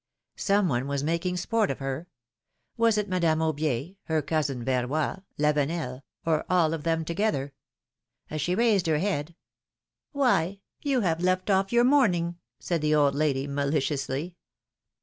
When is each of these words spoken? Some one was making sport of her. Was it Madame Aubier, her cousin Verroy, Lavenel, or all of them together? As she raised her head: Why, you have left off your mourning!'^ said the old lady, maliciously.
Some 0.37 0.67
one 0.67 0.87
was 0.87 1.03
making 1.03 1.37
sport 1.37 1.69
of 1.69 1.77
her. 1.77 2.07
Was 2.75 2.97
it 2.97 3.07
Madame 3.07 3.37
Aubier, 3.37 3.97
her 4.05 4.23
cousin 4.23 4.65
Verroy, 4.65 5.21
Lavenel, 5.37 6.01
or 6.25 6.43
all 6.49 6.73
of 6.73 6.81
them 6.81 7.05
together? 7.05 7.53
As 8.31 8.41
she 8.41 8.55
raised 8.55 8.87
her 8.87 8.97
head: 8.97 9.35
Why, 10.11 10.61
you 10.81 11.01
have 11.01 11.21
left 11.21 11.51
off 11.51 11.71
your 11.71 11.83
mourning!'^ 11.83 12.33
said 12.57 12.81
the 12.81 12.95
old 12.95 13.13
lady, 13.13 13.45
maliciously. 13.45 14.35